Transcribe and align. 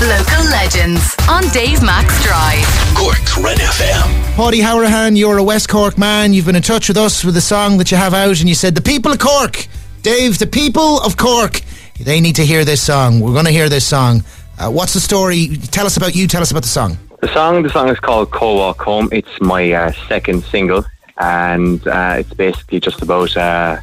Local 0.00 0.44
legends 0.50 1.16
on 1.26 1.48
Dave 1.54 1.82
Max 1.82 2.22
Drive. 2.22 2.66
Cork's 2.94 3.38
Red 3.38 3.56
FM. 3.56 4.34
Paudy 4.34 4.60
Hourihane, 4.60 5.16
you're 5.16 5.38
a 5.38 5.42
West 5.42 5.70
Cork 5.70 5.96
man. 5.96 6.34
You've 6.34 6.44
been 6.44 6.54
in 6.54 6.60
touch 6.60 6.88
with 6.88 6.98
us 6.98 7.24
with 7.24 7.34
the 7.34 7.40
song 7.40 7.78
that 7.78 7.90
you 7.90 7.96
have 7.96 8.12
out, 8.12 8.38
and 8.40 8.46
you 8.46 8.54
said, 8.54 8.74
The 8.74 8.82
people 8.82 9.10
of 9.10 9.18
Cork. 9.18 9.66
Dave, 10.02 10.38
the 10.38 10.46
people 10.46 11.00
of 11.00 11.16
Cork, 11.16 11.62
they 11.98 12.20
need 12.20 12.36
to 12.36 12.44
hear 12.44 12.62
this 12.62 12.82
song. 12.82 13.20
We're 13.20 13.32
going 13.32 13.46
to 13.46 13.50
hear 13.50 13.70
this 13.70 13.86
song. 13.86 14.22
Uh, 14.58 14.70
what's 14.70 14.92
the 14.92 15.00
story? 15.00 15.56
Tell 15.70 15.86
us 15.86 15.96
about 15.96 16.14
you, 16.14 16.28
tell 16.28 16.42
us 16.42 16.50
about 16.50 16.64
the 16.64 16.68
song. 16.68 16.98
The 17.22 17.32
song, 17.32 17.62
the 17.62 17.70
song 17.70 17.88
is 17.88 17.98
called 17.98 18.30
"Cold 18.30 18.58
Walk 18.58 18.82
Home." 18.82 19.08
It's 19.12 19.40
my 19.40 19.72
uh, 19.72 19.92
second 20.08 20.44
single, 20.44 20.84
and 21.16 21.88
uh, 21.88 22.16
it's 22.18 22.34
basically 22.34 22.80
just 22.80 23.00
about 23.00 23.34
uh, 23.34 23.80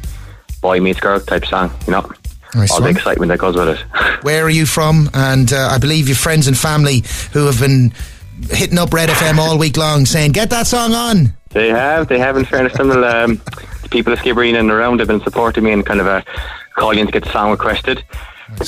boy 0.62 0.78
meets 0.80 1.00
girl 1.00 1.18
type 1.18 1.44
song. 1.44 1.72
You 1.88 1.94
know, 1.94 2.08
Nice 2.54 2.70
all 2.70 2.80
the 2.80 2.88
excitement 2.88 3.30
that 3.30 3.38
goes 3.38 3.56
with 3.56 3.68
it. 3.68 3.78
Where 4.24 4.44
are 4.44 4.50
you 4.50 4.66
from? 4.66 5.10
And 5.12 5.52
uh, 5.52 5.68
I 5.72 5.78
believe 5.78 6.08
your 6.08 6.16
friends 6.16 6.46
and 6.46 6.56
family 6.56 7.02
who 7.32 7.46
have 7.46 7.58
been 7.60 7.92
hitting 8.50 8.78
up 8.78 8.92
Red 8.92 9.08
FM 9.08 9.38
all 9.38 9.58
week 9.58 9.76
long 9.76 10.06
saying, 10.06 10.32
Get 10.32 10.50
that 10.50 10.66
song 10.66 10.92
on. 10.92 11.34
they 11.50 11.68
have, 11.68 12.08
they 12.08 12.18
have. 12.18 12.36
In 12.36 12.44
fairness, 12.44 12.72
to 12.74 12.84
them, 12.84 13.04
um, 13.04 13.40
the 13.82 13.88
people 13.90 14.12
of 14.12 14.18
Skibbereen 14.18 14.58
and 14.58 14.70
around 14.70 14.98
have 15.00 15.08
been 15.08 15.20
supporting 15.22 15.64
me 15.64 15.72
and 15.72 15.84
kind 15.84 16.00
of 16.00 16.06
uh, 16.06 16.22
calling 16.74 17.04
to 17.06 17.12
get 17.12 17.24
the 17.24 17.30
song 17.32 17.50
requested. 17.50 18.04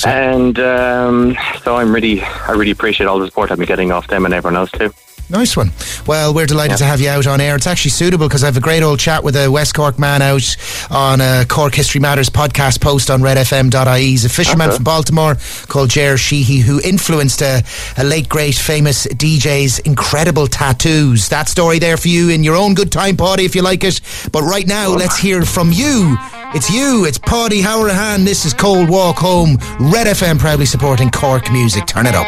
And 0.05 0.59
um, 0.59 1.37
so 1.63 1.77
I'm 1.77 1.95
really, 1.95 2.23
I 2.23 2.53
really 2.53 2.71
appreciate 2.71 3.07
all 3.07 3.19
the 3.19 3.27
support 3.27 3.51
I've 3.51 3.59
been 3.59 3.67
getting 3.67 3.93
off 3.93 4.09
them 4.09 4.25
and 4.25 4.35
everyone 4.35 4.57
else 4.57 4.71
too. 4.73 4.93
Nice 5.29 5.57
one. 5.57 5.73
Well, 6.07 6.33
we're 6.33 6.47
delighted 6.47 6.77
to 6.79 6.85
have 6.85 7.01
you 7.01 7.09
out 7.09 7.27
on 7.27 7.41
air. 7.41 7.57
It's 7.57 7.67
actually 7.67 7.91
suitable 7.91 8.29
because 8.29 8.45
I 8.45 8.47
have 8.47 8.57
a 8.57 8.61
great 8.61 8.85
old 8.85 9.01
chat 9.01 9.25
with 9.25 9.35
a 9.35 9.49
West 9.51 9.75
Cork 9.75 9.99
man 9.99 10.23
out 10.23 10.57
on 10.89 11.21
a 11.21 11.45
Cork 11.49 11.75
History 11.75 12.01
Matters 12.01 12.31
podcast 12.31 12.81
post 12.81 13.11
on 13.11 13.23
redfm.ie. 13.23 14.01
He's 14.07 14.25
a 14.25 14.29
fisherman 14.29 14.69
Okay. 14.69 14.77
from 14.77 14.85
Baltimore 14.85 15.37
called 15.67 15.91
Jer 15.91 16.17
Sheehy 16.17 16.59
who 16.61 16.81
influenced 16.81 17.43
a, 17.43 17.65
a 17.99 18.05
late 18.05 18.29
great 18.29 18.55
famous 18.55 19.05
DJ's 19.09 19.81
incredible 19.81 20.47
tattoos. 20.47 21.29
That 21.29 21.49
story 21.49 21.81
there 21.81 21.97
for 21.97 22.07
you 22.07 22.31
in 22.31 22.45
your 22.45 22.55
own 22.55 22.75
good 22.75 22.93
time, 22.93 23.17
Paudy, 23.17 23.45
if 23.45 23.57
you 23.57 23.63
like 23.63 23.83
it. 23.83 24.01
But 24.31 24.43
right 24.43 24.67
now, 24.67 24.91
let's 24.91 25.17
hear 25.17 25.43
from 25.43 25.73
you. 25.73 26.17
It's 26.55 26.71
you, 26.71 27.05
it's 27.05 27.19
Paudy 27.19 27.63
Hourihane. 27.63 28.25
This 28.25 28.45
is 28.45 28.55
Cold 28.55 28.89
Walk 28.89 29.17
Home. 29.17 29.57
Red 29.81 30.07
FM 30.07 30.39
proudly 30.39 30.67
supporting 30.67 31.11
Cork 31.11 31.51
music. 31.51 31.87
Turn 31.87 32.07
it 32.07 32.15
up. 32.15 32.27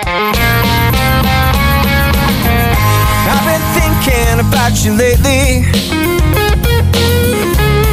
Thinking 4.09 4.41
about 4.41 4.85
you 4.85 4.93
lately. 4.93 5.65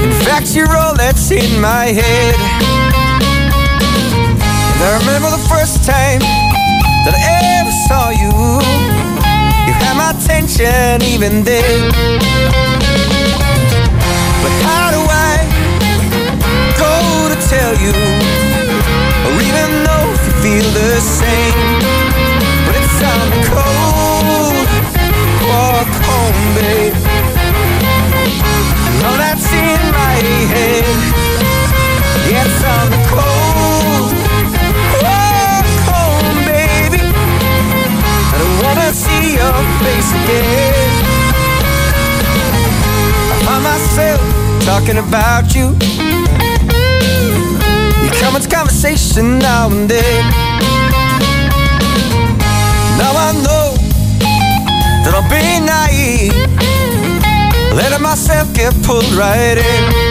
In 0.03 0.13
fact, 0.23 0.55
you're 0.55 0.75
all 0.75 0.95
that's 0.95 1.31
in 1.31 1.59
my 1.59 1.85
head. 1.87 2.35
And 4.73 4.83
I 4.83 4.97
remember 4.99 5.29
the 5.31 5.45
first 5.49 5.85
time 5.85 6.19
that 7.05 7.15
I 7.15 7.37
ever 7.59 7.73
saw 7.87 8.09
you. 8.09 8.31
You 9.67 9.73
had 9.81 9.95
my 9.97 10.11
attention 10.15 11.01
even 11.03 11.43
then. 11.43 11.91
But 14.41 14.53
how 14.63 14.84
talking 44.85 45.07
about 45.07 45.55
you. 45.55 45.69
You 48.03 48.09
come 48.19 48.35
into 48.35 48.49
conversation 48.49 49.39
now 49.39 49.67
and 49.67 49.89
then. 49.89 50.23
Now 52.97 53.13
I 53.15 53.31
know 53.43 53.73
that 55.03 55.13
I'll 55.15 55.27
be 55.29 55.59
naive, 55.65 56.33
letting 57.73 58.03
myself 58.03 58.53
get 58.53 58.73
pulled 58.83 59.11
right 59.13 59.57
in. 59.57 60.04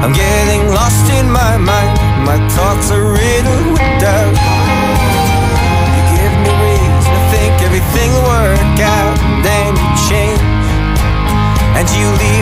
I'm 0.00 0.12
getting 0.12 0.68
lost 0.72 1.12
in 1.12 1.30
my 1.30 1.58
mind. 1.58 1.92
My 2.24 2.38
thoughts 2.56 2.90
are 2.90 3.04
riddled 3.04 3.66
with 3.76 3.92
doubt. 4.00 4.32
You 5.92 6.02
give 6.16 6.34
me 6.40 6.52
reason 6.64 7.12
to 7.12 7.22
think 7.32 7.52
everything 7.68 8.08
will 8.16 8.24
work 8.24 8.80
out. 8.80 9.14
Then 9.44 9.76
you 9.76 9.90
change, 10.08 10.40
and 11.76 11.86
you 11.92 12.08
leave 12.16 12.39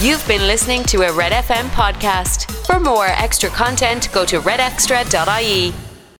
You've 0.00 0.24
been 0.28 0.46
listening 0.46 0.84
to 0.84 1.02
a 1.02 1.12
Red 1.12 1.32
FM 1.32 1.70
podcast. 1.70 2.52
For 2.64 2.78
more 2.78 3.06
extra 3.06 3.50
content, 3.50 4.08
go 4.12 4.24
to 4.26 4.38
redextra.ie. 4.40 5.87